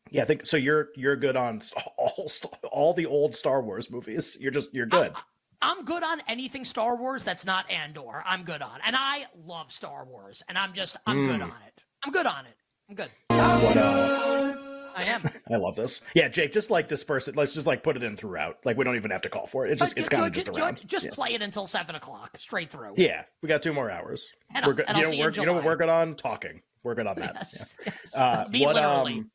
Yeah, 0.09 0.23
I 0.23 0.25
think 0.25 0.45
so. 0.47 0.57
You're 0.57 0.89
you're 0.95 1.15
good 1.15 1.35
on 1.37 1.61
all 1.97 2.29
all 2.71 2.93
the 2.93 3.05
old 3.05 3.35
Star 3.35 3.61
Wars 3.61 3.89
movies. 3.89 4.37
You're 4.39 4.51
just 4.51 4.73
you're 4.73 4.85
good. 4.87 5.13
I'm 5.61 5.85
good 5.85 6.03
on 6.03 6.21
anything 6.27 6.65
Star 6.65 6.95
Wars 6.97 7.23
that's 7.23 7.45
not 7.45 7.69
Andor. 7.69 8.23
I'm 8.25 8.43
good 8.43 8.63
on, 8.63 8.79
and 8.83 8.95
I 8.95 9.27
love 9.45 9.71
Star 9.71 10.03
Wars, 10.05 10.41
and 10.49 10.57
I'm 10.57 10.73
just 10.73 10.97
I'm 11.05 11.27
good 11.27 11.39
Mm. 11.39 11.43
on 11.45 11.61
it. 11.67 11.83
I'm 12.03 12.11
good 12.11 12.25
on 12.25 12.45
it. 12.47 12.55
I'm 12.89 12.95
good. 12.95 13.11
What, 13.29 13.77
uh, 13.77 14.50
I 15.01 15.05
am. 15.05 15.29
I 15.51 15.55
love 15.57 15.75
this. 15.75 16.01
Yeah, 16.13 16.27
Jake, 16.27 16.51
just 16.51 16.69
like 16.69 16.87
disperse 16.87 17.27
it. 17.27 17.35
Let's 17.35 17.53
just 17.53 17.67
like 17.67 17.83
put 17.83 17.95
it 17.97 18.03
in 18.03 18.15
throughout. 18.15 18.57
Like 18.65 18.77
we 18.77 18.85
don't 18.85 18.95
even 18.95 19.11
have 19.11 19.21
to 19.23 19.29
call 19.29 19.47
for 19.47 19.65
it. 19.65 19.71
It's 19.71 19.81
just 19.81 19.95
But 19.95 19.99
it's 20.01 20.09
kind 20.09 20.25
of 20.25 20.31
just 20.31 20.49
around. 20.49 20.87
Just 20.87 21.05
yeah. 21.05 21.11
play 21.13 21.33
it 21.33 21.41
until 21.41 21.67
seven 21.67 21.95
o'clock, 21.95 22.37
straight 22.39 22.69
through. 22.71 22.93
Yeah, 22.97 23.23
we 23.41 23.49
got 23.49 23.61
two 23.61 23.73
more 23.73 23.89
hours. 23.89 24.29
And 24.53 24.65
we're 24.65 24.73
good. 24.73 24.85
and 24.87 24.97
You 24.97 25.03
know, 25.03 25.09
you 25.11 25.19
we're, 25.23 25.29
in 25.29 25.33
you 25.35 25.45
know 25.45 25.53
what 25.53 25.63
we're 25.63 25.75
good 25.75 25.89
on? 25.89 26.15
Talking. 26.15 26.61
We're 26.83 26.95
good 26.95 27.07
on 27.07 27.15
that. 27.17 27.35
Yes. 27.35 27.75
yes. 27.85 28.15
Uh, 28.15 28.45
Me 28.51 28.65
what, 28.65 28.75
literally. 28.75 29.13
um, 29.19 29.31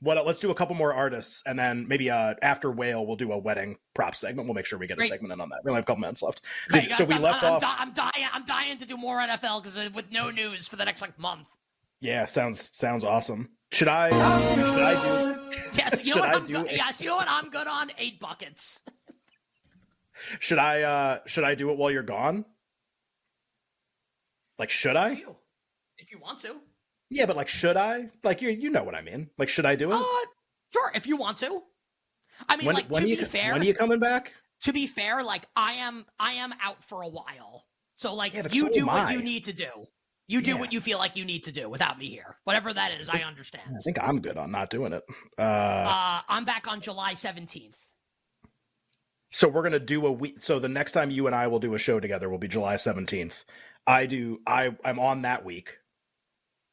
what? 0.00 0.26
Let's 0.26 0.40
do 0.40 0.50
a 0.50 0.54
couple 0.54 0.74
more 0.76 0.92
artists, 0.94 1.42
and 1.46 1.58
then 1.58 1.86
maybe 1.88 2.10
uh, 2.10 2.34
after 2.42 2.70
Whale, 2.70 3.06
we'll 3.06 3.16
do 3.16 3.32
a 3.32 3.38
wedding 3.38 3.76
prop 3.94 4.14
segment. 4.14 4.46
We'll 4.46 4.54
make 4.54 4.66
sure 4.66 4.78
we 4.78 4.86
get 4.86 4.98
a 4.98 5.04
segment 5.04 5.32
in 5.32 5.40
on 5.40 5.48
that. 5.50 5.60
We 5.64 5.70
only 5.70 5.78
have 5.78 5.84
a 5.84 5.86
couple 5.86 6.00
minutes 6.02 6.22
left. 6.22 6.42
Okay, 6.70 6.82
Dude, 6.82 6.92
so 6.92 6.98
guys, 7.00 7.08
we 7.08 7.14
I'm, 7.16 7.22
left 7.22 7.42
I'm, 7.42 7.54
off. 7.54 7.62
I'm, 7.64 7.92
di- 7.92 8.02
I'm 8.02 8.12
dying. 8.12 8.28
I'm 8.32 8.46
dying 8.46 8.78
to 8.78 8.86
do 8.86 8.96
more 8.96 9.18
NFL 9.18 9.62
because 9.62 9.78
with 9.94 10.10
no 10.10 10.30
news 10.30 10.68
for 10.68 10.76
the 10.76 10.84
next 10.84 11.02
like 11.02 11.18
month. 11.18 11.48
Yeah, 12.00 12.24
sounds 12.26 12.70
sounds 12.72 13.04
awesome. 13.04 13.50
Should 13.72 13.88
I? 13.88 14.10
Should 14.10 14.18
I 14.82 14.94
do? 15.02 15.40
Yes, 15.76 16.04
you 16.04 16.14
know 16.14 16.20
what? 16.22 16.30
I 16.30 16.34
I'm 16.34 16.46
do 16.46 16.52
go- 16.54 16.64
a- 16.68 16.72
yes, 16.74 17.00
you 17.00 17.08
know 17.08 17.16
what? 17.16 17.28
I'm 17.28 17.50
good 17.50 17.66
on 17.66 17.92
eight 17.98 18.18
buckets. 18.20 18.80
Should 20.40 20.58
I? 20.58 20.82
uh 20.82 21.18
Should 21.26 21.44
I 21.44 21.54
do 21.54 21.70
it 21.70 21.78
while 21.78 21.90
you're 21.90 22.02
gone? 22.02 22.44
Like, 24.58 24.70
should 24.70 24.96
I? 24.96 25.10
you, 25.10 25.36
if 25.96 26.12
you 26.12 26.18
want 26.18 26.40
to. 26.40 26.56
Yeah, 27.08 27.26
but 27.26 27.36
like, 27.36 27.48
should 27.48 27.76
I? 27.76 28.10
Like, 28.22 28.42
you 28.42 28.50
you 28.50 28.70
know 28.70 28.82
what 28.82 28.94
I 28.94 29.00
mean? 29.02 29.30
Like, 29.38 29.48
should 29.48 29.64
I 29.66 29.76
do 29.76 29.90
it? 29.92 29.94
Uh, 29.94 30.04
sure, 30.72 30.92
if 30.94 31.06
you 31.06 31.16
want 31.16 31.38
to. 31.38 31.62
I 32.48 32.56
mean, 32.56 32.66
when 32.66 32.74
like 32.76 32.86
when 32.88 33.02
to 33.02 33.06
are 33.06 33.10
you 33.10 33.16
be 33.16 33.24
fair, 33.24 33.52
when 33.52 33.62
are 33.62 33.64
you 33.64 33.74
coming 33.74 33.98
back? 34.00 34.32
to 34.62 34.72
be 34.72 34.86
fair, 34.86 35.22
like 35.22 35.46
I 35.56 35.74
am, 35.74 36.04
I 36.18 36.32
am 36.34 36.52
out 36.62 36.84
for 36.84 37.02
a 37.02 37.08
while. 37.08 37.64
So 37.96 38.14
like, 38.14 38.34
Yeah, 38.34 38.42
you 38.50 38.66
so 38.66 38.72
do 38.72 38.86
what 38.86 38.96
I. 38.96 39.12
you 39.12 39.22
need 39.22 39.44
to 39.44 39.52
do. 39.52 39.68
You 40.30 40.40
do 40.40 40.52
Yeah. 40.52 40.60
what 40.60 40.72
you 40.72 40.80
feel 40.80 40.98
like 40.98 41.16
you 41.16 41.24
need 41.24 41.44
to 41.44 41.52
do 41.52 41.68
without 41.68 41.98
me 41.98 42.08
here. 42.08 42.36
Whatever 42.44 42.72
that 42.72 42.92
is, 42.92 43.08
I 43.08 43.18
understand. 43.22 43.64
I 43.74 43.80
think 43.82 43.98
I'm 44.00 44.20
good 44.20 44.36
on 44.36 44.52
not 44.52 44.70
doing 44.70 44.92
it. 44.92 45.02
Uh, 45.36 45.42
Uh, 45.42 46.22
I'm 46.28 46.44
back 46.44 46.68
on 46.68 46.80
July 46.80 47.14
17th. 47.14 47.86
so 49.32 49.48
we're 49.48 49.62
gonna 49.62 49.78
do 49.80 50.06
a 50.06 50.12
week. 50.12 50.40
So 50.40 50.58
the 50.58 50.68
next 50.68 50.92
time 50.92 51.10
you 51.10 51.26
and 51.26 51.34
I 51.34 51.46
will 51.48 51.58
do 51.60 51.74
a 51.74 51.78
show 51.78 51.98
together 52.00 52.28
will 52.28 52.38
be 52.38 52.48
July 52.48 52.74
17th. 52.76 53.44
I 53.86 54.06
do. 54.06 54.40
I 54.46 54.76
I'm 54.84 54.98
on 55.00 55.22
that 55.22 55.44
week, 55.44 55.78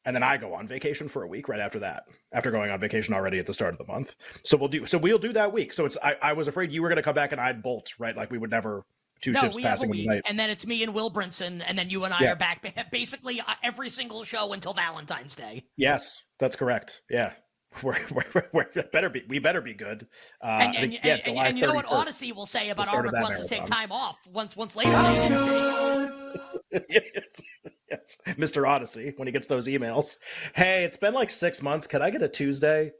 and 0.04 0.14
then 0.14 0.22
I 0.22 0.36
go 0.36 0.54
on 0.54 0.68
vacation 0.68 1.08
for 1.08 1.22
a 1.22 1.28
week 1.28 1.48
right 1.48 1.60
after 1.60 1.80
that. 1.80 2.04
After 2.32 2.50
going 2.50 2.70
on 2.70 2.78
vacation 2.80 3.14
already 3.14 3.38
at 3.38 3.46
the 3.46 3.54
start 3.54 3.72
of 3.74 3.78
the 3.78 3.86
month, 3.92 4.14
so 4.44 4.56
we'll 4.56 4.68
do. 4.68 4.86
So 4.86 4.98
we'll 4.98 5.18
do 5.18 5.32
that 5.32 5.52
week. 5.52 5.72
So 5.72 5.84
it's. 5.86 5.96
I, 6.02 6.16
I 6.22 6.32
was 6.34 6.46
afraid 6.46 6.70
you 6.70 6.82
were 6.82 6.88
gonna 6.88 7.02
come 7.02 7.14
back 7.14 7.32
and 7.32 7.40
I'd 7.40 7.62
bolt 7.62 7.94
right. 7.98 8.14
Like 8.16 8.30
we 8.30 8.38
would 8.38 8.50
never 8.50 8.84
two 9.20 9.32
no, 9.32 9.40
ships 9.40 9.54
we 9.54 9.62
have 9.62 9.70
a 9.70 9.72
passing 9.72 9.90
in 9.90 9.96
the 9.96 9.98
week, 10.02 10.08
night. 10.08 10.22
and 10.28 10.38
then 10.38 10.50
it's 10.50 10.66
me 10.66 10.82
and 10.82 10.94
Will 10.94 11.10
Brinson, 11.10 11.62
and 11.66 11.78
then 11.78 11.90
you 11.90 12.04
and 12.04 12.12
I 12.14 12.18
Yeah. 12.20 12.32
are 12.32 12.36
back 12.36 12.90
basically 12.92 13.40
uh, 13.40 13.44
every 13.62 13.90
single 13.90 14.24
show 14.24 14.52
until 14.52 14.74
Valentine's 14.74 15.34
Day. 15.34 15.64
Yes, 15.76 16.22
that's 16.38 16.56
correct. 16.56 17.02
Yeah. 17.10 17.32
We're, 17.82 17.98
we're, 18.34 18.48
we're 18.52 18.84
better 18.92 19.10
be 19.10 19.22
we 19.28 19.38
better 19.38 19.60
be 19.60 19.74
good. 19.74 20.06
Uh, 20.42 20.46
and, 20.46 20.74
and, 20.76 20.90
think, 20.92 21.04
yeah, 21.04 21.14
and- 21.16 21.22
July 21.22 21.48
and 21.48 21.58
you 21.58 21.66
know 21.66 21.74
what 21.74 21.84
Odyssey 21.86 22.32
will 22.32 22.46
say 22.46 22.70
about 22.70 22.86
our 22.88 23.02
start 23.02 23.12
request 23.12 23.42
to 23.42 23.46
take 23.46 23.64
time 23.64 23.92
off 23.92 24.16
once 24.26 24.56
once 24.56 24.74
later. 24.74 24.90
Day. 24.90 26.08
yes, 26.90 27.42
yes, 27.90 28.16
Mr. 28.36 28.68
Odyssey, 28.68 29.12
when 29.16 29.28
he 29.28 29.32
gets 29.32 29.46
those 29.46 29.68
emails. 29.68 30.16
Hey, 30.54 30.84
it's 30.84 30.96
been 30.96 31.14
like 31.14 31.30
six 31.30 31.62
months. 31.62 31.86
Could 31.86 32.00
I 32.00 32.10
get 32.10 32.22
a 32.22 32.28
Tuesday? 32.28 32.92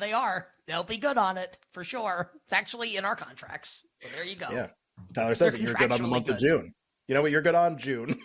Yeah, 0.00 0.06
they 0.06 0.12
are. 0.12 0.46
They'll 0.66 0.84
be 0.84 0.96
good 0.96 1.18
on 1.18 1.36
it 1.38 1.58
for 1.72 1.84
sure. 1.84 2.32
It's 2.44 2.52
actually 2.52 2.96
in 2.96 3.04
our 3.04 3.16
contracts. 3.16 3.84
So 4.02 4.08
there 4.14 4.24
you 4.24 4.36
go. 4.36 4.48
Yeah. 4.50 4.68
Tyler 5.14 5.34
says 5.34 5.52
They're 5.52 5.60
that 5.60 5.64
you're 5.64 5.74
good 5.74 5.92
on 5.92 6.02
the 6.02 6.08
month 6.08 6.28
of. 6.28 6.38
June. 6.38 6.72
You 7.06 7.14
know 7.14 7.22
what? 7.22 7.30
You're 7.30 7.42
good 7.42 7.54
on 7.54 7.78
June. 7.78 8.18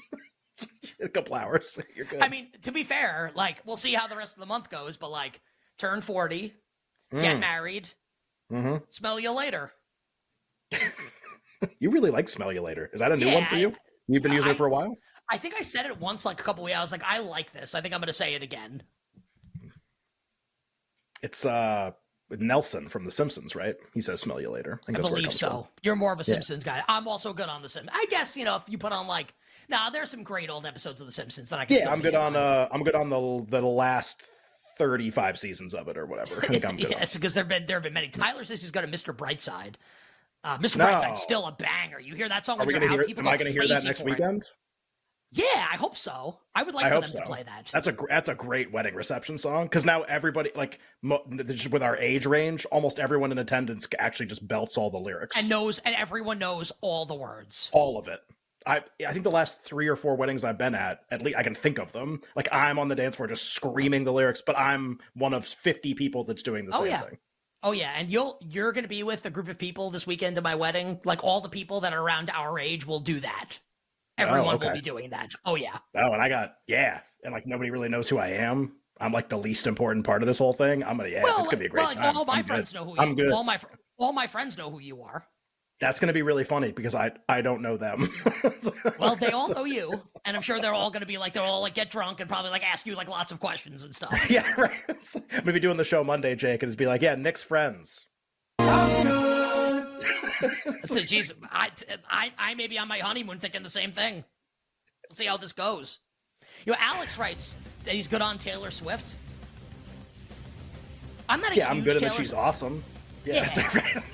a 1.01 1.09
couple 1.09 1.35
hours. 1.35 1.79
You're 1.95 2.05
good. 2.05 2.21
I 2.21 2.29
mean, 2.29 2.49
to 2.63 2.71
be 2.71 2.83
fair, 2.83 3.31
like 3.35 3.61
we'll 3.65 3.77
see 3.77 3.93
how 3.93 4.07
the 4.07 4.15
rest 4.17 4.35
of 4.35 4.39
the 4.39 4.45
month 4.45 4.69
goes, 4.69 4.97
but 4.97 5.09
like 5.09 5.39
turn 5.77 6.01
40, 6.01 6.53
get 7.11 7.39
married, 7.39 7.89
Mm. 8.51 8.59
married, 8.59 8.79
hmm 8.79 8.85
smell 8.89 9.19
you 9.19 9.31
later. 9.31 9.71
You 11.79 11.91
really 11.91 12.11
like 12.11 12.27
Smell 12.27 12.51
You 12.51 12.61
Later. 12.61 12.89
Is 12.93 12.99
that 12.99 13.13
a 13.13 13.15
new 13.15 13.33
one 13.33 13.45
for 13.45 13.55
you? 13.55 13.73
You've 14.07 14.21
been 14.21 14.33
using 14.33 14.49
I- 14.49 14.53
it 14.53 14.57
for 14.57 14.65
a 14.65 14.69
while? 14.69 14.93
I 15.31 15.37
think 15.37 15.55
I 15.57 15.61
said 15.61 15.85
it 15.85 15.97
once 15.97 16.25
like 16.25 16.41
a 16.41 16.43
couple 16.43 16.65
weeks. 16.65 16.75
I 16.77 16.81
was 16.81 16.91
like, 16.91 17.03
I 17.05 17.19
like 17.19 17.53
this. 17.53 17.73
I 17.73 17.79
think 17.79 17.93
I'm 17.93 18.01
going 18.01 18.07
to 18.07 18.13
say 18.13 18.33
it 18.35 18.43
again. 18.43 18.83
It's 21.23 21.45
uh 21.45 21.91
Nelson 22.29 22.89
from 22.89 23.05
The 23.05 23.11
Simpsons, 23.11 23.55
right? 23.55 23.75
He 23.93 24.01
says 24.01 24.19
Smell 24.21 24.41
You 24.41 24.49
Later. 24.49 24.79
I, 24.87 24.91
I 24.91 24.93
that's 24.93 25.09
where 25.09 25.19
it 25.19 25.21
believe 25.23 25.33
so. 25.33 25.49
from. 25.49 25.63
You're 25.83 25.95
more 25.95 26.13
of 26.13 26.19
a 26.19 26.21
Yeah. 26.21 26.25
Simpsons 26.35 26.63
guy. 26.63 26.83
I'm 26.87 27.07
also 27.07 27.33
good 27.33 27.49
on 27.49 27.61
the 27.61 27.69
Simpsons. 27.69 27.95
I 27.95 28.05
guess 28.09 28.37
you 28.37 28.45
know 28.45 28.57
if 28.57 28.63
you 28.67 28.77
put 28.77 28.91
on 28.91 29.07
like, 29.07 29.33
nah, 29.69 29.89
there's 29.89 30.09
some 30.11 30.23
great 30.23 30.49
old 30.49 30.65
episodes 30.65 31.01
of 31.01 31.07
the 31.07 31.13
Simpsons 31.13 31.49
that 31.49 31.59
I 31.59 31.65
can. 31.65 31.77
Yeah, 31.77 31.91
I'm 31.91 32.01
good 32.01 32.15
on 32.15 32.35
uh 32.35 32.67
I'm 32.71 32.83
good 32.83 32.95
on 32.95 33.09
the 33.09 33.45
the 33.49 33.65
last 33.65 34.21
35 34.77 35.37
seasons 35.37 35.73
of 35.73 35.87
it 35.87 35.97
or 35.97 36.05
whatever. 36.05 36.41
I 36.43 36.47
think 36.47 36.65
I'm 36.65 36.75
good. 36.77 36.89
yes, 36.91 37.13
because 37.13 37.33
there've 37.33 37.47
been 37.47 37.65
there 37.65 37.77
have 37.77 37.83
been 37.83 37.93
many. 37.93 38.09
Tyler 38.09 38.43
says 38.43 38.61
he's 38.61 38.71
got 38.71 38.83
a 38.83 38.87
Mr. 38.87 39.15
Brightside. 39.15 39.75
Uh, 40.43 40.57
Mr. 40.57 40.75
No. 40.77 40.85
Brightside's 40.87 41.21
still 41.21 41.45
a 41.45 41.53
banger. 41.53 41.99
You 42.01 42.15
hear 42.15 42.27
that 42.27 42.45
song 42.45 42.59
Are 42.59 42.65
we 42.65 42.73
gonna 42.73 42.89
hear, 42.89 43.05
am 43.17 43.27
I 43.27 43.37
gonna 43.37 43.51
hear 43.51 43.65
that 43.67 43.85
next 43.85 44.03
weekend? 44.03 44.41
it. 44.41 44.51
Yeah, 45.35 45.67
I 45.71 45.77
hope 45.77 45.97
so. 45.97 46.37
I 46.53 46.63
would 46.63 46.75
like 46.75 46.85
I 46.85 46.89
for 46.91 47.01
them 47.01 47.09
so. 47.09 47.19
to 47.19 47.25
play 47.25 47.43
that. 47.43 47.69
That's 47.73 47.87
a 47.87 47.95
that's 48.09 48.29
a 48.29 48.35
great 48.35 48.71
wedding 48.71 48.93
reception 48.93 49.37
song 49.37 49.65
because 49.65 49.85
now 49.85 50.03
everybody 50.03 50.51
like 50.55 50.79
mo- 51.01 51.23
just 51.45 51.71
with 51.71 51.81
our 51.81 51.97
age 51.97 52.25
range, 52.25 52.65
almost 52.65 52.99
everyone 52.99 53.31
in 53.31 53.37
attendance 53.39 53.87
actually 53.97 54.27
just 54.27 54.47
belts 54.47 54.77
all 54.77 54.89
the 54.91 54.97
lyrics, 54.99 55.37
and 55.37 55.49
knows 55.49 55.79
and 55.79 55.95
everyone 55.95 56.37
knows 56.39 56.71
all 56.81 57.05
the 57.05 57.15
words. 57.15 57.69
all 57.73 57.97
of 57.97 58.07
it. 58.07 58.19
I 58.65 58.81
I 59.05 59.11
think 59.11 59.23
the 59.23 59.31
last 59.31 59.63
three 59.63 59.87
or 59.87 59.95
four 59.95 60.15
weddings 60.15 60.43
I've 60.43 60.57
been 60.57 60.75
at, 60.75 60.99
at 61.11 61.21
least 61.21 61.37
I 61.37 61.43
can 61.43 61.55
think 61.55 61.79
of 61.79 61.91
them. 61.91 62.21
Like 62.35 62.47
I'm 62.51 62.77
on 62.79 62.87
the 62.87 62.95
dance 62.95 63.15
floor 63.15 63.27
just 63.27 63.53
screaming 63.53 64.03
the 64.03 64.13
lyrics, 64.13 64.41
but 64.45 64.57
I'm 64.57 64.99
one 65.15 65.33
of 65.33 65.45
50 65.45 65.95
people 65.95 66.23
that's 66.23 66.43
doing 66.43 66.65
the 66.65 66.75
Oh, 66.75 66.79
same 66.81 66.87
yeah. 66.91 67.01
thing. 67.01 67.17
Oh 67.65 67.71
yeah, 67.71 67.93
and 67.95 68.09
you'll 68.09 68.37
you're 68.41 68.71
gonna 68.71 68.87
be 68.87 69.03
with 69.03 69.25
a 69.25 69.29
group 69.29 69.47
of 69.49 69.57
people 69.57 69.89
this 69.89 70.05
weekend 70.05 70.37
at 70.37 70.43
my 70.43 70.55
wedding. 70.55 70.99
Like 71.05 71.23
all 71.23 71.41
the 71.41 71.49
people 71.49 71.81
that 71.81 71.91
are 71.93 72.01
around 72.01 72.29
our 72.29 72.59
age 72.59 72.85
will 72.85 72.99
do 72.99 73.19
that. 73.21 73.59
Oh, 74.19 74.23
Everyone 74.23 74.59
will 74.59 74.67
okay. 74.67 74.73
be 74.73 74.81
doing 74.81 75.09
that. 75.09 75.31
Oh 75.45 75.55
yeah. 75.55 75.77
Oh, 75.97 76.11
and 76.13 76.21
I 76.21 76.29
got 76.29 76.55
yeah, 76.67 76.99
and 77.23 77.33
like 77.33 77.47
nobody 77.47 77.71
really 77.71 77.89
knows 77.89 78.07
who 78.07 78.17
I 78.19 78.27
am. 78.29 78.73
I'm 78.99 79.11
like 79.11 79.27
the 79.27 79.37
least 79.37 79.65
important 79.65 80.05
part 80.05 80.21
of 80.21 80.27
this 80.27 80.37
whole 80.37 80.53
thing. 80.53 80.83
I'm 80.83 80.97
gonna 80.97 81.09
yeah, 81.09 81.23
well, 81.23 81.39
it's 81.39 81.47
gonna 81.47 81.59
be 81.59 81.65
a 81.65 81.69
great 81.69 81.83
time. 81.87 81.97
well, 81.97 82.05
like, 82.05 82.15
all 82.15 82.25
my 82.25 82.33
I'm 82.35 82.43
friends 82.43 82.71
good. 82.71 82.79
know 82.79 82.85
who 82.85 82.91
you. 82.95 83.01
I'm 83.01 83.15
good. 83.15 83.31
All 83.31 83.43
my 83.43 83.57
fr- 83.57 83.67
all 83.97 84.13
my 84.13 84.27
friends 84.27 84.57
know 84.57 84.69
who 84.69 84.79
you 84.79 85.01
are. 85.01 85.25
That's 85.79 85.99
gonna 85.99 86.13
be 86.13 86.21
really 86.21 86.43
funny 86.43 86.71
because 86.71 86.93
I 86.93 87.11
I 87.27 87.41
don't 87.41 87.61
know 87.61 87.77
them. 87.77 88.11
Well, 88.99 89.15
they 89.17 89.31
all 89.31 89.49
know 89.49 89.65
you, 89.65 90.01
and 90.23 90.37
I'm 90.37 90.41
sure 90.43 90.59
they're 90.59 90.73
all 90.73 90.91
gonna 90.91 91.05
be 91.05 91.17
like 91.17 91.33
they're 91.33 91.43
all 91.43 91.61
like 91.61 91.73
get 91.73 91.89
drunk 91.89 92.19
and 92.21 92.29
probably 92.29 92.51
like 92.51 92.63
ask 92.63 92.85
you 92.85 92.95
like 92.95 93.09
lots 93.09 93.31
of 93.31 93.39
questions 93.39 93.83
and 93.83 93.93
stuff. 93.93 94.13
yeah, 94.29 94.49
right. 94.57 94.71
I'm 94.87 95.39
gonna 95.39 95.53
be 95.53 95.59
doing 95.59 95.75
the 95.75 95.83
show 95.83 96.03
Monday, 96.03 96.35
Jake, 96.35 96.63
and 96.63 96.69
it's 96.69 96.77
be 96.77 96.85
like, 96.85 97.01
yeah, 97.01 97.15
Nick's 97.15 97.43
friends. 97.43 98.05
so, 100.83 101.01
geez, 101.01 101.33
I, 101.51 101.69
I, 102.09 102.31
I 102.37 102.53
may 102.55 102.67
be 102.67 102.77
on 102.77 102.87
my 102.87 102.99
honeymoon 102.99 103.39
thinking 103.39 103.63
the 103.63 103.69
same 103.69 103.91
thing. 103.91 104.23
We'll 105.09 105.15
see 105.15 105.25
how 105.25 105.37
this 105.37 105.51
goes. 105.51 105.99
You 106.65 106.73
know, 106.73 106.77
Alex 106.79 107.17
writes 107.17 107.53
that 107.83 107.93
he's 107.93 108.07
good 108.07 108.21
on 108.21 108.37
Taylor 108.37 108.71
Swift. 108.71 109.15
I'm 111.29 111.41
not 111.41 111.51
a 111.51 111.55
Yeah, 111.55 111.69
I'm 111.69 111.81
good, 111.83 111.99
Taylor 111.99 112.09
that 112.09 112.15
she's 112.15 112.29
Swift- 112.29 112.41
awesome. 112.41 112.83
Yeah, 113.25 113.49
Yeah. 113.55 114.01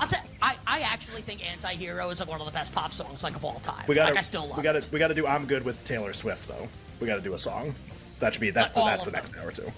I'll 0.00 0.08
tell 0.08 0.20
I, 0.42 0.56
I 0.66 0.80
actually 0.80 1.22
think 1.22 1.46
Anti-Hero 1.46 2.10
is 2.10 2.20
like 2.20 2.28
one 2.28 2.40
of 2.40 2.46
the 2.46 2.52
best 2.52 2.74
pop 2.74 2.92
songs 2.92 3.22
like 3.22 3.36
of 3.36 3.44
all 3.44 3.60
time. 3.60 3.84
we 3.86 3.94
gotta, 3.94 4.10
like 4.10 4.18
I 4.18 4.22
still 4.22 4.46
love 4.46 4.58
we 4.58 4.62
gotta, 4.62 4.78
it. 4.78 4.88
we 4.92 4.98
gotta 4.98 5.14
do. 5.14 5.26
I'm 5.26 5.46
good 5.46 5.64
with 5.64 5.82
Taylor 5.84 6.12
Swift 6.12 6.48
though. 6.48 6.68
We 7.00 7.06
gotta 7.06 7.22
do 7.22 7.34
a 7.34 7.38
song. 7.38 7.74
That 8.20 8.34
should 8.34 8.40
be 8.40 8.50
that. 8.50 8.76
Like 8.76 8.86
that's 8.86 9.04
the 9.04 9.12
next 9.12 9.32
them. 9.32 9.40
hour 9.42 9.52
too. 9.52 9.72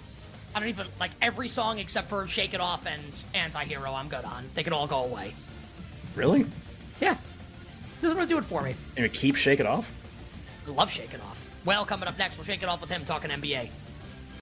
I 0.56 0.58
don't 0.58 0.70
even 0.70 0.86
like 0.98 1.10
every 1.20 1.48
song 1.48 1.78
except 1.78 2.08
for 2.08 2.26
Shake 2.26 2.54
It 2.54 2.62
Off 2.62 2.86
and 2.86 3.24
Anti-Hero 3.34 3.92
I'm 3.92 4.08
good 4.08 4.24
on. 4.24 4.48
They 4.54 4.62
can 4.62 4.72
all 4.72 4.86
go 4.86 5.04
away. 5.04 5.34
Really? 6.14 6.46
Yeah. 6.98 7.18
This 8.00 8.08
is 8.08 8.14
gonna 8.14 8.26
do 8.26 8.38
it 8.38 8.44
for 8.46 8.62
me. 8.62 8.74
And 8.96 9.12
keep 9.12 9.36
shake 9.36 9.60
it 9.60 9.66
off. 9.66 9.92
I 10.66 10.70
love 10.70 10.90
Shake 10.90 11.12
It 11.12 11.20
Off. 11.20 11.38
Well, 11.66 11.84
coming 11.84 12.08
up 12.08 12.16
next, 12.16 12.38
we'll 12.38 12.46
shake 12.46 12.62
it 12.62 12.70
off 12.70 12.80
with 12.80 12.88
him 12.88 13.04
talking 13.04 13.30
NBA. 13.30 13.68